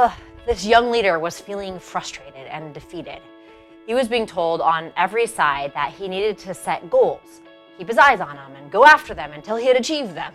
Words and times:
Ugh, 0.00 0.12
this 0.46 0.64
young 0.64 0.92
leader 0.92 1.18
was 1.18 1.40
feeling 1.40 1.76
frustrated 1.80 2.46
and 2.46 2.72
defeated. 2.72 3.20
He 3.84 3.94
was 3.94 4.06
being 4.06 4.26
told 4.26 4.60
on 4.60 4.92
every 4.96 5.26
side 5.26 5.74
that 5.74 5.92
he 5.92 6.06
needed 6.06 6.38
to 6.38 6.54
set 6.54 6.88
goals, 6.88 7.40
keep 7.76 7.88
his 7.88 7.98
eyes 7.98 8.20
on 8.20 8.36
them, 8.36 8.52
and 8.54 8.70
go 8.70 8.84
after 8.84 9.12
them 9.12 9.32
until 9.32 9.56
he 9.56 9.66
had 9.66 9.76
achieved 9.76 10.14
them. 10.14 10.32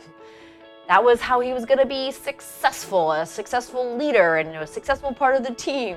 That 0.89 1.01
was 1.01 1.21
how 1.21 1.39
he 1.39 1.53
was 1.53 1.63
going 1.63 1.77
to 1.77 1.85
be 1.85 2.11
successful, 2.11 3.13
a 3.13 3.25
successful 3.25 3.95
leader, 3.95 4.35
and 4.35 4.49
a 4.53 4.67
successful 4.67 5.13
part 5.13 5.37
of 5.37 5.43
the 5.43 5.53
team. 5.53 5.95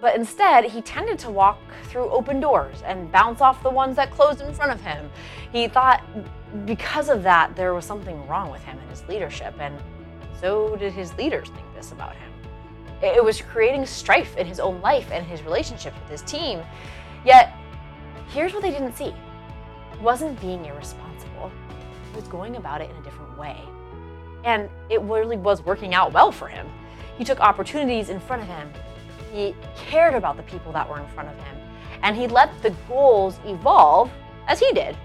But 0.00 0.14
instead, 0.14 0.66
he 0.66 0.82
tended 0.82 1.18
to 1.20 1.30
walk 1.30 1.58
through 1.86 2.10
open 2.10 2.38
doors 2.38 2.80
and 2.86 3.10
bounce 3.10 3.40
off 3.40 3.60
the 3.64 3.70
ones 3.70 3.96
that 3.96 4.12
closed 4.12 4.40
in 4.40 4.54
front 4.54 4.70
of 4.70 4.80
him. 4.82 5.10
He 5.50 5.66
thought 5.66 6.04
because 6.64 7.08
of 7.08 7.24
that, 7.24 7.56
there 7.56 7.74
was 7.74 7.84
something 7.84 8.24
wrong 8.28 8.52
with 8.52 8.62
him 8.62 8.78
and 8.78 8.88
his 8.88 9.02
leadership, 9.08 9.56
and 9.58 9.76
so 10.40 10.76
did 10.76 10.92
his 10.92 11.14
leaders 11.16 11.48
think 11.48 11.74
this 11.74 11.92
about 11.92 12.14
him. 12.16 12.32
It 13.02 13.22
was 13.22 13.40
creating 13.40 13.84
strife 13.86 14.36
in 14.36 14.46
his 14.46 14.58
own 14.58 14.80
life 14.80 15.10
and 15.12 15.26
his 15.26 15.42
relationship 15.42 15.94
with 15.94 16.10
his 16.10 16.22
team. 16.22 16.60
Yet, 17.24 17.54
here's 18.28 18.54
what 18.54 18.62
they 18.62 18.70
didn't 18.70 18.96
see 18.96 19.12
he 19.92 20.02
wasn't 20.02 20.40
being 20.40 20.64
irresponsible, 20.64 21.50
he 22.10 22.16
was 22.16 22.28
going 22.28 22.56
about 22.56 22.80
it 22.80 22.90
in 22.90 22.96
a 22.96 23.02
different 23.02 23.36
way. 23.38 23.58
And 24.44 24.68
it 24.90 25.00
really 25.02 25.36
was 25.36 25.62
working 25.62 25.94
out 25.94 26.12
well 26.12 26.30
for 26.30 26.48
him. 26.48 26.66
He 27.18 27.24
took 27.24 27.40
opportunities 27.40 28.10
in 28.10 28.20
front 28.20 28.42
of 28.42 28.48
him, 28.48 28.70
he 29.32 29.54
cared 29.76 30.14
about 30.14 30.36
the 30.36 30.42
people 30.44 30.72
that 30.72 30.88
were 30.88 30.98
in 30.98 31.06
front 31.08 31.28
of 31.28 31.34
him, 31.36 31.56
and 32.02 32.16
he 32.16 32.26
let 32.26 32.50
the 32.62 32.70
goals 32.88 33.38
evolve 33.44 34.10
as 34.46 34.60
he 34.60 34.70
did. 34.72 34.96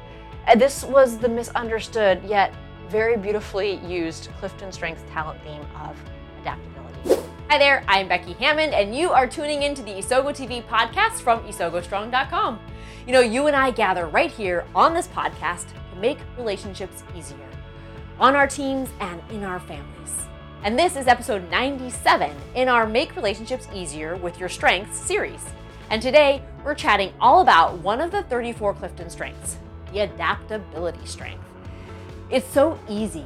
And 0.47 0.59
this 0.59 0.83
was 0.83 1.17
the 1.17 1.29
misunderstood 1.29 2.21
yet 2.25 2.53
very 2.91 3.15
beautifully 3.15 3.75
used 3.87 4.29
Clifton 4.37 4.69
Strengths 4.69 5.03
talent 5.09 5.41
theme 5.43 5.65
of 5.81 5.95
adaptability. 6.41 7.25
Hi 7.49 7.57
there, 7.57 7.85
I'm 7.87 8.09
Becky 8.09 8.33
Hammond, 8.33 8.73
and 8.73 8.93
you 8.93 9.11
are 9.11 9.25
tuning 9.25 9.63
in 9.63 9.73
to 9.75 9.81
the 9.81 9.91
Isogo 9.91 10.35
TV 10.35 10.61
podcast 10.65 11.21
from 11.21 11.39
isogostrong.com. 11.43 12.59
You 13.07 13.13
know, 13.13 13.21
you 13.21 13.47
and 13.47 13.55
I 13.55 13.71
gather 13.71 14.07
right 14.07 14.29
here 14.29 14.65
on 14.75 14.93
this 14.93 15.07
podcast 15.07 15.67
to 15.69 15.99
make 16.01 16.17
relationships 16.37 17.05
easier 17.15 17.37
on 18.19 18.35
our 18.35 18.45
teams 18.45 18.89
and 18.99 19.21
in 19.31 19.45
our 19.45 19.61
families. 19.61 20.27
And 20.65 20.77
this 20.77 20.97
is 20.97 21.07
episode 21.07 21.49
97 21.49 22.35
in 22.55 22.67
our 22.67 22.85
Make 22.85 23.15
Relationships 23.15 23.69
Easier 23.73 24.17
with 24.17 24.37
Your 24.37 24.49
Strengths 24.49 24.99
series. 24.99 25.45
And 25.89 26.01
today 26.01 26.43
we're 26.65 26.75
chatting 26.75 27.13
all 27.21 27.39
about 27.39 27.77
one 27.79 28.01
of 28.01 28.11
the 28.11 28.23
34 28.23 28.73
Clifton 28.73 29.09
strengths 29.09 29.57
the 29.93 29.99
adaptability 29.99 31.05
strength. 31.05 31.50
It's 32.31 32.47
so 32.47 32.79
easy 32.87 33.25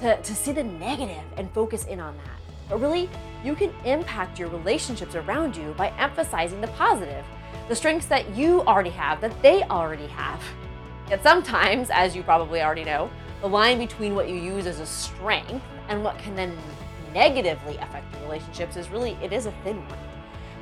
to, 0.00 0.20
to 0.20 0.34
see 0.34 0.50
the 0.50 0.64
negative 0.64 1.22
and 1.36 1.48
focus 1.52 1.84
in 1.84 2.00
on 2.00 2.16
that. 2.16 2.40
But 2.68 2.80
really, 2.80 3.08
you 3.44 3.54
can 3.54 3.72
impact 3.84 4.40
your 4.40 4.48
relationships 4.48 5.14
around 5.14 5.56
you 5.56 5.72
by 5.78 5.90
emphasizing 5.98 6.60
the 6.60 6.66
positive, 6.68 7.24
the 7.68 7.76
strengths 7.76 8.06
that 8.06 8.34
you 8.34 8.62
already 8.62 8.90
have, 8.90 9.20
that 9.20 9.40
they 9.40 9.62
already 9.62 10.08
have. 10.08 10.42
Yet 11.08 11.22
sometimes, 11.22 11.90
as 11.90 12.16
you 12.16 12.24
probably 12.24 12.60
already 12.60 12.82
know, 12.82 13.08
the 13.40 13.48
line 13.48 13.78
between 13.78 14.16
what 14.16 14.28
you 14.28 14.34
use 14.34 14.66
as 14.66 14.80
a 14.80 14.86
strength 14.86 15.62
and 15.88 16.02
what 16.02 16.18
can 16.18 16.34
then 16.34 16.58
negatively 17.14 17.76
affect 17.76 18.12
your 18.14 18.22
relationships 18.22 18.76
is 18.76 18.88
really, 18.88 19.16
it 19.22 19.32
is 19.32 19.46
a 19.46 19.52
thin 19.62 19.76
one. 19.88 19.98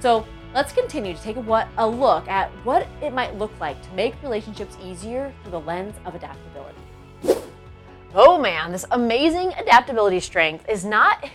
So 0.00 0.26
let's 0.54 0.74
continue 0.74 1.14
to 1.14 1.22
take 1.22 1.36
a, 1.36 1.86
look 1.86 2.28
at 2.28 2.50
what 2.64 2.86
it 3.00 3.14
might 3.14 3.38
look 3.38 3.58
like 3.58 3.80
to 3.82 3.90
make 3.92 4.14
relationships 4.22 4.76
easier 4.84 5.32
through 5.42 5.52
the 5.52 5.60
lens 5.60 5.94
of 6.04 6.14
adaptability. 6.14 6.76
Oh 8.14 8.38
man, 8.38 8.72
this 8.72 8.86
amazing 8.90 9.52
adaptability 9.58 10.20
strength 10.20 10.66
is 10.66 10.82
not 10.82 11.28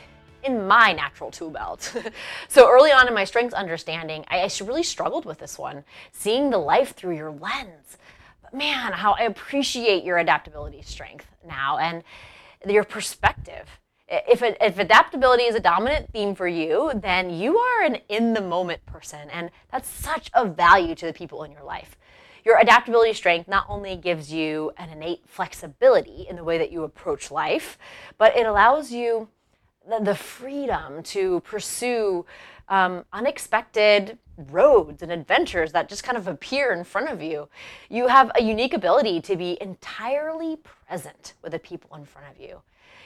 in 0.44 0.66
my 0.68 0.92
natural 0.92 1.30
tool 1.30 1.52
belt. 1.52 1.96
so 2.48 2.68
early 2.68 2.92
on 2.92 3.08
in 3.08 3.14
my 3.14 3.26
strengths 3.26 3.54
understanding, 3.54 4.26
I, 4.28 4.40
I 4.40 4.50
really 4.64 4.82
struggled 4.82 5.24
with 5.26 5.38
this 5.38 5.60
one, 5.60 5.84
seeing 6.12 6.50
the 6.50 6.58
life 6.58 6.96
through 6.96 7.16
your 7.16 7.30
lens. 7.30 7.98
But 8.42 8.56
man, 8.56 8.92
how 8.92 9.14
I 9.14 9.24
appreciate 9.24 10.04
your 10.04 10.18
adaptability 10.18 10.82
strength 10.82 11.28
now 11.48 11.78
and 11.78 12.04
your 12.68 12.84
perspective. 12.84 13.68
If, 14.08 14.42
if 14.42 14.80
adaptability 14.80 15.44
is 15.44 15.54
a 15.54 15.60
dominant 15.60 16.12
theme 16.12 16.34
for 16.34 16.48
you, 16.48 16.92
then 16.96 17.30
you 17.30 17.58
are 17.58 17.84
an 17.84 17.98
in 18.10 18.34
the 18.34 18.42
moment 18.42 18.84
person, 18.88 19.30
and 19.30 19.52
that's 19.72 19.88
such 19.88 20.32
a 20.34 20.46
value 20.46 20.96
to 20.96 21.06
the 21.06 21.14
people 21.14 21.44
in 21.44 21.52
your 21.52 21.64
life. 21.64 21.98
Your 22.46 22.60
adaptability 22.60 23.14
strength 23.14 23.48
not 23.48 23.66
only 23.70 23.96
gives 23.96 24.32
you 24.32 24.72
an 24.78 24.90
innate 24.90 25.22
flexibility 25.28 26.26
in 26.30 26.36
the 26.36 26.44
way 26.44 26.58
that 26.58 26.72
you 26.72 26.84
approach 26.84 27.32
life, 27.32 27.78
but 28.18 28.36
it 28.36 28.46
allows 28.46 28.92
you 28.92 29.30
the, 29.88 30.00
the 30.00 30.16
freedom 30.16 31.04
to 31.04 31.40
pursue 31.42 32.26
um, 32.68 33.06
unexpected 33.14 34.18
roads 34.38 35.02
and 35.02 35.12
adventures 35.12 35.72
that 35.72 35.88
just 35.88 36.04
kind 36.04 36.18
of 36.18 36.28
appear 36.28 36.74
in 36.74 36.84
front 36.84 37.10
of 37.10 37.22
you. 37.22 37.48
You 37.90 38.08
have 38.08 38.32
a 38.36 38.44
unique 38.44 38.74
ability 38.74 39.22
to 39.22 39.36
be 39.36 39.58
entirely 39.62 40.58
present 40.58 41.34
with 41.42 41.54
the 41.54 41.60
people 41.60 41.96
in 41.96 42.06
front 42.06 42.28
of 42.30 42.42
you. 42.42 42.62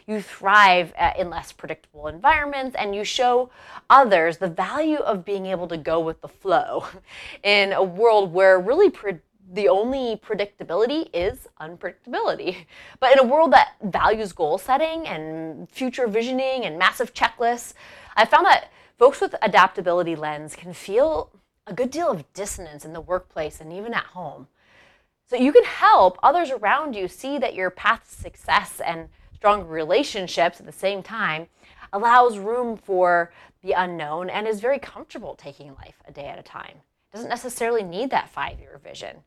You 0.08 0.22
thrive 0.22 0.94
in 1.18 1.30
less 1.30 1.52
predictable 1.52 2.08
environments 2.08 2.78
and 2.80 2.96
you 2.96 3.04
show 3.04 3.50
others 3.90 4.38
the 4.38 4.48
value 4.48 5.00
of 5.00 5.26
being 5.26 5.48
able 5.48 5.68
to 5.68 5.76
go 5.76 6.00
with 6.00 6.22
the 6.22 6.30
flow 6.30 6.86
in 7.44 7.74
a 7.74 7.84
world 7.84 8.32
where 8.32 8.58
really 8.58 8.90
pre- 8.90 9.20
the 9.52 9.70
only 9.70 10.18
predictability 10.18 11.10
is 11.14 11.48
unpredictability. 11.62 12.66
But 13.00 13.14
in 13.14 13.20
a 13.20 13.24
world 13.24 13.54
that 13.54 13.76
values 13.82 14.34
goal 14.34 14.58
setting 14.58 15.08
and 15.08 15.70
future 15.70 16.08
visioning 16.08 16.66
and 16.66 16.78
massive 16.78 17.14
checklists, 17.14 17.74
I 18.16 18.26
found 18.26 18.46
that 18.46 18.72
folks 18.98 19.22
with 19.22 19.36
adaptability 19.42 20.16
lens 20.16 20.56
can 20.56 20.74
feel 20.74 21.32
a 21.66 21.74
good 21.74 21.92
deal 21.92 22.10
of 22.10 22.32
dissonance 22.34 22.86
in 22.86 22.94
the 22.94 23.02
workplace 23.02 23.62
and 23.62 23.72
even 23.72 23.94
at 23.94 24.06
home. 24.06 24.48
So 25.30 25.36
you 25.36 25.52
can 25.52 25.66
help 25.66 26.18
others 26.24 26.52
around 26.52 26.96
you 26.96 27.08
see 27.08 27.38
that 27.38 27.54
your 27.54 27.70
path 27.70 28.10
to 28.10 28.22
success 28.22 28.82
and 28.84 29.10
strong 29.36 29.68
relationships 29.68 30.60
at 30.60 30.66
the 30.66 30.72
same 30.72 31.04
time 31.04 31.48
allows 31.94 32.38
room 32.38 32.78
for 32.78 33.32
the 33.62 33.74
unknown 33.74 34.30
and 34.30 34.48
is 34.48 34.60
very 34.60 34.80
comfortable 34.80 35.36
taking 35.36 35.76
life 35.76 36.02
a 36.08 36.12
day 36.12 36.28
at 36.28 36.40
a 36.40 36.44
time. 36.44 36.78
Doesn't 37.14 37.30
necessarily 37.30 37.84
need 37.84 38.10
that 38.12 38.30
five 38.30 38.60
year 38.60 38.80
vision. 38.84 39.18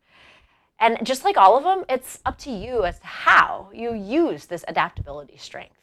And 0.81 0.99
just 1.03 1.25
like 1.25 1.37
all 1.37 1.59
of 1.59 1.63
them, 1.63 1.85
it's 1.91 2.21
up 2.25 2.39
to 2.39 2.51
you 2.51 2.85
as 2.85 2.99
to 3.01 3.07
how 3.07 3.69
you 3.73 3.95
use 3.95 4.47
this 4.47 4.65
adaptability 4.67 5.37
strength. 5.37 5.77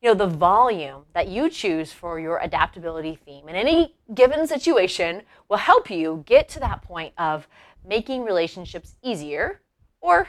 You 0.00 0.10
know, 0.10 0.14
the 0.14 0.28
volume 0.28 1.02
that 1.12 1.28
you 1.28 1.50
choose 1.50 1.92
for 1.92 2.20
your 2.20 2.38
adaptability 2.38 3.18
theme 3.24 3.48
in 3.48 3.56
any 3.56 3.96
given 4.14 4.46
situation 4.46 5.22
will 5.48 5.58
help 5.58 5.90
you 5.90 6.22
get 6.26 6.48
to 6.50 6.60
that 6.60 6.82
point 6.82 7.14
of 7.18 7.48
making 7.86 8.24
relationships 8.24 8.94
easier, 9.02 9.60
or 10.00 10.28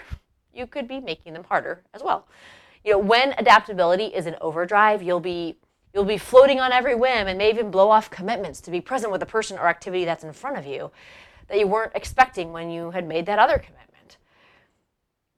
you 0.53 0.65
could 0.65 0.87
be 0.87 0.99
making 0.99 1.33
them 1.33 1.43
harder 1.43 1.83
as 1.93 2.03
well. 2.03 2.27
You 2.83 2.93
know, 2.93 2.99
when 2.99 3.33
adaptability 3.37 4.05
is 4.05 4.25
in 4.25 4.35
overdrive, 4.41 5.01
you'll 5.01 5.19
be 5.19 5.57
you'll 5.93 6.03
be 6.03 6.17
floating 6.17 6.59
on 6.59 6.71
every 6.71 6.95
whim 6.95 7.27
and 7.27 7.37
may 7.37 7.51
even 7.51 7.69
blow 7.69 7.91
off 7.91 8.09
commitments 8.09 8.59
to 8.61 8.71
be 8.71 8.81
present 8.81 9.11
with 9.11 9.21
a 9.21 9.27
person 9.27 9.59
or 9.59 9.67
activity 9.67 10.05
that's 10.05 10.23
in 10.23 10.33
front 10.33 10.57
of 10.57 10.65
you 10.65 10.91
that 11.53 11.59
you 11.59 11.67
weren't 11.67 11.91
expecting 11.93 12.51
when 12.51 12.71
you 12.71 12.89
had 12.89 13.07
made 13.07 13.27
that 13.27 13.37
other 13.37 13.59
commitment. 13.59 14.17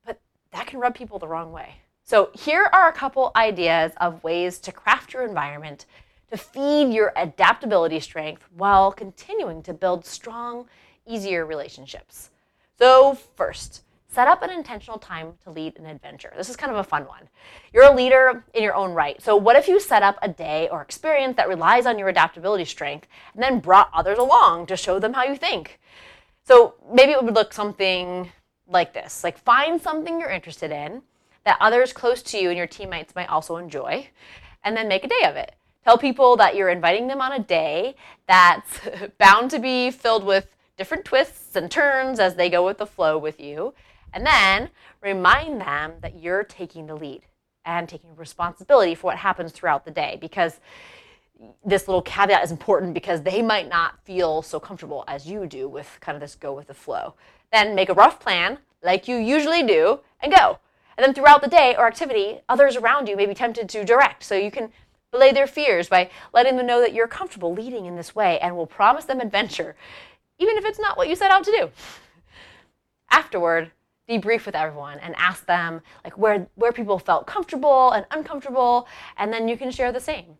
But 0.05 0.17
that 0.51 0.65
can 0.65 0.79
rub 0.79 0.95
people 0.95 1.19
the 1.19 1.27
wrong 1.27 1.51
way. 1.51 1.75
So, 2.05 2.29
here 2.33 2.69
are 2.71 2.87
a 2.87 2.93
couple 2.93 3.33
ideas 3.35 3.91
of 3.97 4.23
ways 4.23 4.59
to 4.59 4.71
craft 4.71 5.11
your 5.11 5.27
environment 5.27 5.85
to 6.31 6.37
feed 6.37 6.93
your 6.93 7.11
adaptability 7.17 7.99
strength 7.99 8.45
while 8.55 8.93
continuing 8.93 9.61
to 9.63 9.73
build 9.73 10.05
strong, 10.05 10.69
easier 11.05 11.45
relationships. 11.45 12.29
So, 12.79 13.15
first, 13.35 13.83
set 14.15 14.27
up 14.27 14.41
an 14.41 14.49
intentional 14.49 14.97
time 14.97 15.33
to 15.43 15.51
lead 15.51 15.77
an 15.77 15.85
adventure. 15.85 16.33
This 16.35 16.49
is 16.49 16.55
kind 16.55 16.71
of 16.71 16.79
a 16.79 16.83
fun 16.83 17.03
one. 17.03 17.29
You're 17.73 17.91
a 17.91 17.95
leader 17.95 18.45
in 18.53 18.63
your 18.63 18.73
own 18.73 18.93
right. 18.93 19.21
So, 19.21 19.35
what 19.35 19.55
if 19.55 19.67
you 19.67 19.79
set 19.79 20.01
up 20.01 20.17
a 20.21 20.29
day 20.29 20.69
or 20.71 20.81
experience 20.81 21.35
that 21.35 21.49
relies 21.49 21.85
on 21.85 21.99
your 21.99 22.07
adaptability 22.07 22.65
strength 22.65 23.07
and 23.33 23.43
then 23.43 23.59
brought 23.59 23.91
others 23.93 24.17
along 24.17 24.67
to 24.67 24.77
show 24.77 24.99
them 24.99 25.13
how 25.13 25.25
you 25.25 25.35
think? 25.35 25.79
So 26.45 26.75
maybe 26.91 27.11
it 27.11 27.23
would 27.23 27.33
look 27.33 27.53
something 27.53 28.31
like 28.67 28.93
this 28.93 29.23
like 29.23 29.37
find 29.37 29.79
something 29.79 30.19
you're 30.19 30.29
interested 30.29 30.71
in 30.71 31.01
that 31.43 31.57
others 31.59 31.93
close 31.93 32.23
to 32.23 32.37
you 32.39 32.49
and 32.49 32.57
your 32.57 32.67
teammates 32.67 33.13
might 33.15 33.29
also 33.29 33.57
enjoy, 33.57 34.07
and 34.63 34.75
then 34.75 34.87
make 34.87 35.03
a 35.03 35.07
day 35.07 35.23
of 35.25 35.35
it. 35.35 35.53
Tell 35.83 35.97
people 35.97 36.35
that 36.37 36.55
you're 36.55 36.69
inviting 36.69 37.07
them 37.07 37.21
on 37.21 37.31
a 37.31 37.39
day 37.39 37.95
that's 38.27 38.79
bound 39.19 39.51
to 39.51 39.59
be 39.59 39.91
filled 39.91 40.23
with 40.23 40.47
different 40.75 41.05
twists 41.05 41.55
and 41.55 41.69
turns 41.69 42.19
as 42.19 42.35
they 42.35 42.49
go 42.49 42.65
with 42.65 42.79
the 42.79 42.87
flow 42.87 43.17
with 43.17 43.39
you. 43.39 43.75
And 44.15 44.25
then 44.25 44.71
remind 45.01 45.61
them 45.61 45.93
that 46.01 46.19
you're 46.19 46.43
taking 46.43 46.87
the 46.87 46.95
lead 46.95 47.21
and 47.65 47.87
taking 47.87 48.15
responsibility 48.15 48.95
for 48.95 49.07
what 49.07 49.17
happens 49.17 49.51
throughout 49.51 49.85
the 49.85 49.91
day 49.91 50.17
because 50.19 50.59
this 51.63 51.87
little 51.87 52.01
caveat 52.01 52.43
is 52.43 52.51
important 52.51 52.95
because 52.95 53.21
they 53.21 53.43
might 53.43 53.69
not 53.69 54.03
feel 54.03 54.41
so 54.41 54.59
comfortable 54.59 55.03
as 55.07 55.27
you 55.27 55.45
do 55.45 55.67
with 55.67 55.97
kind 56.01 56.15
of 56.15 56.21
this 56.21 56.33
go 56.33 56.53
with 56.53 56.65
the 56.67 56.73
flow. 56.73 57.13
Then 57.51 57.75
make 57.75 57.89
a 57.89 57.93
rough 57.93 58.19
plan, 58.19 58.57
like 58.81 59.07
you 59.07 59.17
usually 59.17 59.61
do, 59.61 59.99
and 60.21 60.33
go. 60.33 60.57
And 60.97 61.05
then 61.05 61.13
throughout 61.13 61.43
the 61.43 61.49
day 61.49 61.75
or 61.77 61.85
activity, 61.85 62.39
others 62.49 62.77
around 62.77 63.07
you 63.07 63.17
may 63.17 63.27
be 63.27 63.35
tempted 63.35 63.69
to 63.69 63.83
direct. 63.83 64.23
So 64.23 64.35
you 64.35 64.49
can 64.49 64.71
Belay 65.15 65.31
their 65.31 65.47
fears 65.47 65.87
by 65.87 66.09
letting 66.33 66.57
them 66.57 66.67
know 66.67 66.81
that 66.81 66.93
you're 66.93 67.07
comfortable 67.07 67.53
leading 67.53 67.85
in 67.85 67.95
this 67.95 68.13
way 68.13 68.37
and 68.39 68.57
will 68.57 68.67
promise 68.67 69.05
them 69.05 69.21
adventure, 69.21 69.77
even 70.39 70.57
if 70.57 70.65
it's 70.65 70.77
not 70.77 70.97
what 70.97 71.07
you 71.07 71.15
set 71.15 71.31
out 71.31 71.45
to 71.45 71.51
do. 71.51 71.69
Afterward, 73.09 73.71
debrief 74.09 74.45
with 74.45 74.55
everyone 74.55 74.99
and 74.99 75.15
ask 75.17 75.45
them 75.45 75.81
like 76.03 76.17
where 76.17 76.47
where 76.55 76.71
people 76.71 76.99
felt 76.99 77.25
comfortable 77.25 77.91
and 77.91 78.05
uncomfortable 78.11 78.87
and 79.17 79.33
then 79.33 79.47
you 79.47 79.57
can 79.57 79.71
share 79.71 79.91
the 79.91 79.99
same. 79.99 80.37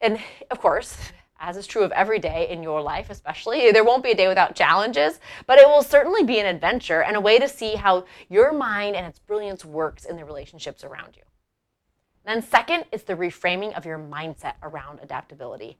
And 0.00 0.18
of 0.50 0.60
course 0.60 0.96
as 1.40 1.56
is 1.56 1.66
true 1.66 1.82
of 1.82 1.90
every 1.92 2.20
day 2.20 2.48
in 2.48 2.62
your 2.62 2.80
life 2.80 3.10
especially 3.10 3.72
there 3.72 3.84
won't 3.84 4.04
be 4.04 4.12
a 4.12 4.14
day 4.14 4.28
without 4.28 4.54
challenges 4.54 5.18
but 5.46 5.58
it 5.58 5.66
will 5.66 5.82
certainly 5.82 6.22
be 6.22 6.38
an 6.38 6.46
adventure 6.46 7.02
and 7.02 7.16
a 7.16 7.20
way 7.20 7.38
to 7.38 7.48
see 7.48 7.74
how 7.74 8.04
your 8.28 8.52
mind 8.52 8.94
and 8.94 9.06
its 9.06 9.18
brilliance 9.18 9.64
works 9.64 10.04
in 10.04 10.16
the 10.16 10.24
relationships 10.24 10.84
around 10.84 11.16
you. 11.16 11.22
Then 12.24 12.40
second 12.42 12.84
is 12.92 13.02
the 13.02 13.16
reframing 13.16 13.76
of 13.76 13.84
your 13.84 13.98
mindset 13.98 14.54
around 14.62 15.00
adaptability 15.02 15.78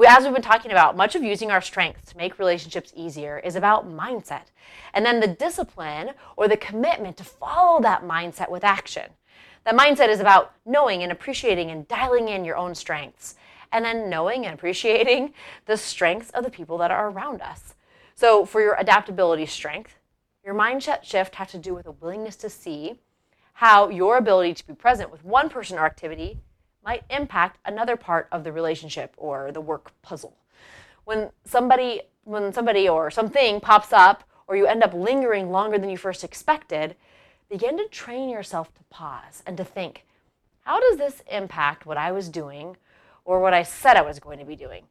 as 0.00 0.24
we've 0.24 0.32
been 0.32 0.42
talking 0.42 0.70
about, 0.70 0.96
much 0.96 1.14
of 1.14 1.22
using 1.22 1.50
our 1.50 1.60
strengths 1.60 2.10
to 2.10 2.16
make 2.16 2.38
relationships 2.38 2.92
easier 2.96 3.38
is 3.38 3.56
about 3.56 3.88
mindset. 3.88 4.46
And 4.94 5.04
then 5.04 5.20
the 5.20 5.26
discipline 5.26 6.12
or 6.36 6.48
the 6.48 6.56
commitment 6.56 7.16
to 7.18 7.24
follow 7.24 7.80
that 7.82 8.02
mindset 8.02 8.50
with 8.50 8.64
action. 8.64 9.10
That 9.64 9.76
mindset 9.76 10.08
is 10.08 10.20
about 10.20 10.54
knowing 10.64 11.02
and 11.02 11.12
appreciating 11.12 11.70
and 11.70 11.86
dialing 11.86 12.28
in 12.28 12.44
your 12.44 12.56
own 12.56 12.74
strengths. 12.74 13.36
And 13.70 13.84
then 13.84 14.10
knowing 14.10 14.44
and 14.44 14.54
appreciating 14.54 15.34
the 15.66 15.76
strengths 15.76 16.30
of 16.30 16.44
the 16.44 16.50
people 16.50 16.78
that 16.78 16.90
are 16.90 17.10
around 17.10 17.42
us. 17.42 17.74
So, 18.14 18.44
for 18.44 18.60
your 18.60 18.74
adaptability 18.74 19.46
strength, 19.46 19.98
your 20.44 20.54
mindset 20.54 21.02
shift 21.04 21.36
has 21.36 21.50
to 21.52 21.58
do 21.58 21.74
with 21.74 21.86
a 21.86 21.92
willingness 21.92 22.36
to 22.36 22.50
see 22.50 22.98
how 23.54 23.88
your 23.88 24.16
ability 24.16 24.54
to 24.54 24.66
be 24.66 24.74
present 24.74 25.10
with 25.10 25.24
one 25.24 25.48
person 25.48 25.78
or 25.78 25.86
activity 25.86 26.38
might 26.84 27.04
impact 27.10 27.58
another 27.64 27.96
part 27.96 28.28
of 28.32 28.44
the 28.44 28.52
relationship 28.52 29.14
or 29.16 29.52
the 29.52 29.60
work 29.60 29.92
puzzle. 30.02 30.36
When 31.04 31.30
somebody 31.44 32.02
when 32.24 32.52
somebody 32.52 32.88
or 32.88 33.10
something 33.10 33.60
pops 33.60 33.92
up 33.92 34.24
or 34.46 34.56
you 34.56 34.66
end 34.66 34.82
up 34.82 34.94
lingering 34.94 35.50
longer 35.50 35.78
than 35.78 35.90
you 35.90 35.96
first 35.96 36.22
expected, 36.22 36.94
begin 37.48 37.76
to 37.76 37.88
train 37.88 38.28
yourself 38.28 38.72
to 38.74 38.84
pause 38.90 39.42
and 39.44 39.56
to 39.56 39.64
think, 39.64 40.04
how 40.60 40.80
does 40.80 40.98
this 40.98 41.22
impact 41.30 41.84
what 41.84 41.96
I 41.96 42.12
was 42.12 42.28
doing 42.28 42.76
or 43.24 43.40
what 43.40 43.54
I 43.54 43.64
said 43.64 43.96
I 43.96 44.02
was 44.02 44.20
going 44.20 44.38
to 44.38 44.44
be 44.44 44.54
doing? 44.54 44.84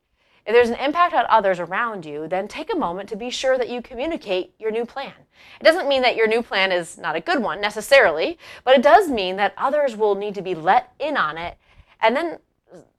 If 0.45 0.53
there's 0.53 0.69
an 0.69 0.79
impact 0.79 1.13
on 1.13 1.25
others 1.29 1.59
around 1.59 2.05
you, 2.05 2.27
then 2.27 2.47
take 2.47 2.73
a 2.73 2.77
moment 2.77 3.07
to 3.09 3.15
be 3.15 3.29
sure 3.29 3.57
that 3.57 3.69
you 3.69 3.81
communicate 3.81 4.53
your 4.57 4.71
new 4.71 4.85
plan. 4.85 5.13
It 5.59 5.63
doesn't 5.63 5.87
mean 5.87 6.01
that 6.01 6.15
your 6.15 6.27
new 6.27 6.41
plan 6.41 6.71
is 6.71 6.97
not 6.97 7.15
a 7.15 7.21
good 7.21 7.41
one 7.41 7.61
necessarily, 7.61 8.39
but 8.63 8.75
it 8.75 8.81
does 8.81 9.07
mean 9.07 9.35
that 9.37 9.53
others 9.55 9.95
will 9.95 10.15
need 10.15 10.33
to 10.35 10.41
be 10.41 10.55
let 10.55 10.93
in 10.99 11.15
on 11.15 11.37
it 11.37 11.57
and 12.01 12.15
then 12.15 12.39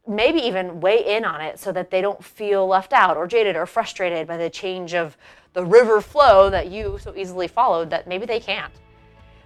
maybe 0.06 0.40
even 0.40 0.80
weigh 0.80 1.16
in 1.16 1.24
on 1.24 1.40
it 1.40 1.58
so 1.58 1.72
that 1.72 1.90
they 1.90 2.00
don't 2.00 2.22
feel 2.24 2.66
left 2.66 2.92
out 2.92 3.16
or 3.16 3.26
jaded 3.26 3.56
or 3.56 3.66
frustrated 3.66 4.26
by 4.26 4.36
the 4.36 4.50
change 4.50 4.94
of 4.94 5.16
the 5.52 5.64
river 5.64 6.00
flow 6.00 6.50
that 6.50 6.70
you 6.70 6.98
so 7.00 7.14
easily 7.14 7.46
followed 7.46 7.90
that 7.90 8.06
maybe 8.06 8.26
they 8.26 8.40
can't. 8.40 8.72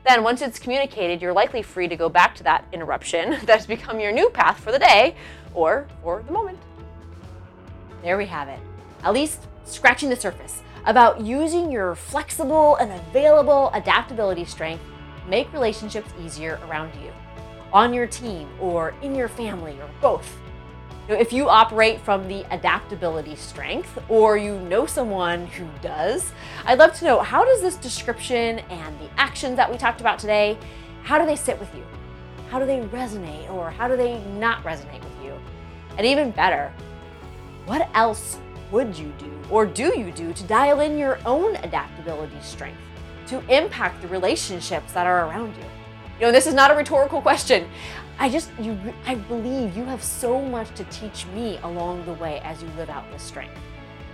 Then, 0.06 0.23
once 0.23 0.41
it's 0.41 0.61
communicated, 0.61 1.20
you're 1.20 1.32
likely 1.32 1.62
free 1.62 1.88
to 1.88 1.97
go 1.97 2.08
back 2.08 2.35
to 2.37 2.44
that 2.44 2.64
interruption 2.73 3.38
that's 3.44 3.67
become 3.67 3.99
your 3.99 4.12
new 4.12 4.31
path 4.31 4.61
for 4.61 4.73
the 4.73 4.79
day 4.79 5.17
or 5.53 5.87
for 6.03 6.23
the 6.23 6.32
moment. 6.32 6.58
There 8.03 8.17
we 8.17 8.26
have 8.26 8.49
it. 8.49 8.61
At 9.03 9.12
least 9.12 9.47
scratching 9.64 10.08
the 10.08 10.17
surface 10.17 10.62
about 10.85 11.20
using 11.20 11.73
your 11.73 11.97
flexible 11.97 12.76
and 12.76 12.93
available 12.93 13.70
adaptability 13.75 14.44
strength 14.44 14.85
make 15.29 15.53
relationships 15.53 16.08
easier 16.23 16.61
around 16.69 16.93
you 17.03 17.11
on 17.72 17.92
your 17.92 18.06
team 18.06 18.48
or 18.60 18.94
in 19.02 19.14
your 19.14 19.28
family 19.28 19.78
or 19.80 19.88
both. 20.00 20.36
if 21.08 21.32
you 21.32 21.48
operate 21.48 22.00
from 22.00 22.26
the 22.26 22.44
adaptability 22.52 23.36
strength 23.36 23.96
or 24.08 24.36
you 24.36 24.58
know 24.60 24.86
someone 24.86 25.46
who 25.46 25.66
does, 25.80 26.32
I'd 26.64 26.78
love 26.78 26.94
to 26.94 27.04
know 27.04 27.20
how 27.20 27.44
does 27.44 27.62
this 27.62 27.76
description 27.76 28.58
and 28.58 28.98
the 28.98 29.08
actions 29.16 29.56
that 29.56 29.70
we 29.70 29.78
talked 29.78 30.00
about 30.00 30.18
today, 30.18 30.58
how 31.04 31.18
do 31.18 31.24
they 31.24 31.36
sit 31.36 31.60
with 31.60 31.72
you? 31.74 31.84
How 32.50 32.58
do 32.58 32.66
they 32.66 32.80
resonate 32.80 33.48
or 33.50 33.70
how 33.70 33.86
do 33.86 33.96
they 33.96 34.20
not 34.38 34.64
resonate 34.64 35.02
with 35.02 35.24
you? 35.24 35.38
And 35.96 36.06
even 36.06 36.30
better, 36.32 36.72
what 37.66 37.88
else 37.94 38.38
would 38.70 38.96
you 38.96 39.12
do 39.19 39.32
or 39.50 39.64
do 39.64 39.98
you 39.98 40.10
do 40.10 40.32
to 40.32 40.42
dial 40.44 40.80
in 40.80 40.98
your 40.98 41.19
own 41.24 41.56
adaptability 41.56 42.38
strength 42.40 42.80
to 43.28 43.38
impact 43.48 44.02
the 44.02 44.08
relationships 44.08 44.92
that 44.92 45.06
are 45.06 45.28
around 45.28 45.54
you? 45.56 45.64
You 46.18 46.26
know, 46.26 46.32
this 46.32 46.46
is 46.46 46.54
not 46.54 46.70
a 46.70 46.74
rhetorical 46.74 47.20
question. 47.20 47.68
I 48.18 48.30
just, 48.30 48.50
you, 48.58 48.78
I 49.06 49.16
believe 49.16 49.76
you 49.76 49.84
have 49.84 50.02
so 50.02 50.40
much 50.40 50.74
to 50.76 50.84
teach 50.84 51.26
me 51.34 51.58
along 51.62 52.06
the 52.06 52.14
way 52.14 52.40
as 52.42 52.62
you 52.62 52.68
live 52.76 52.88
out 52.88 53.10
this 53.12 53.22
strength. 53.22 53.58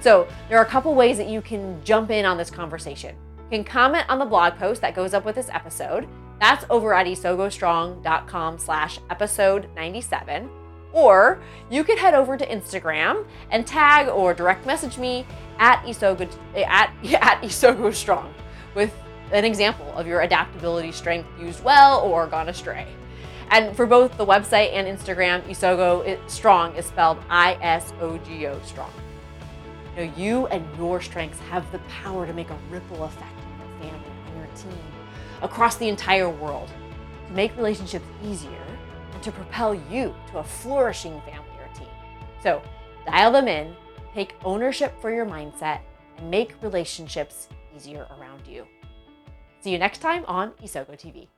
So 0.00 0.26
there 0.48 0.58
are 0.58 0.64
a 0.64 0.68
couple 0.68 0.92
ways 0.96 1.16
that 1.18 1.28
you 1.28 1.40
can 1.40 1.82
jump 1.84 2.10
in 2.10 2.24
on 2.24 2.36
this 2.36 2.50
conversation. 2.50 3.14
You 3.50 3.58
can 3.58 3.64
comment 3.64 4.04
on 4.08 4.18
the 4.18 4.24
blog 4.24 4.54
post 4.54 4.80
that 4.80 4.96
goes 4.96 5.14
up 5.14 5.24
with 5.24 5.36
this 5.36 5.48
episode. 5.50 6.08
That's 6.40 6.64
over 6.70 6.92
at 6.92 7.06
isogostrong.com 7.06 8.58
slash 8.58 8.98
episode 9.10 9.68
97. 9.76 10.50
Or 10.92 11.40
you 11.70 11.84
could 11.84 11.98
head 11.98 12.14
over 12.14 12.36
to 12.36 12.46
Instagram 12.46 13.24
and 13.50 13.64
tag 13.64 14.08
or 14.08 14.34
direct 14.34 14.66
message 14.66 14.98
me 14.98 15.24
at 15.58 15.84
Isogo, 15.84 16.28
at, 16.56 16.92
at 17.14 17.42
Isogo 17.42 18.24
with 18.74 18.92
an 19.32 19.44
example 19.44 19.90
of 19.94 20.06
your 20.06 20.20
adaptability 20.20 20.92
strength 20.92 21.28
used 21.40 21.64
well 21.64 22.00
or 22.00 22.26
gone 22.26 22.48
astray. 22.48 22.86
And 23.50 23.76
for 23.76 23.86
both 23.86 24.16
the 24.16 24.24
website 24.24 24.72
and 24.72 24.86
Instagram, 24.86 25.42
Isogo 25.44 26.18
Strong 26.30 26.76
is 26.76 26.86
spelled 26.86 27.18
I 27.28 27.58
S 27.60 27.92
O 28.00 28.18
G 28.18 28.46
O 28.46 28.58
Strong. 28.64 28.90
Know, 29.96 30.10
you 30.16 30.46
and 30.46 30.64
your 30.78 31.02
strengths 31.02 31.38
have 31.40 31.70
the 31.70 31.78
power 31.80 32.26
to 32.26 32.32
make 32.32 32.48
a 32.48 32.58
ripple 32.70 33.04
effect 33.04 33.38
in 33.38 33.58
your 33.58 33.92
family, 33.92 34.10
on 34.26 34.36
your 34.38 34.46
team, 34.56 34.78
across 35.42 35.76
the 35.76 35.88
entire 35.88 36.30
world, 36.30 36.70
to 37.26 37.32
make 37.34 37.54
relationships 37.56 38.06
easier 38.24 38.64
and 39.12 39.22
to 39.22 39.30
propel 39.30 39.74
you 39.90 40.14
to 40.30 40.38
a 40.38 40.44
flourishing 40.44 41.20
family 41.22 41.50
or 41.60 41.68
team. 41.74 41.88
So 42.42 42.62
dial 43.04 43.32
them 43.32 43.48
in, 43.48 43.74
take 44.14 44.34
ownership 44.44 44.98
for 45.00 45.12
your 45.12 45.26
mindset, 45.26 45.80
and 46.16 46.30
make 46.30 46.54
relationships 46.62 47.48
easier 47.76 48.06
around 48.18 48.46
you. 48.46 48.66
See 49.62 49.70
you 49.70 49.78
next 49.78 49.98
time 49.98 50.24
on 50.26 50.50
Isogo 50.60 50.98
TV. 50.98 51.28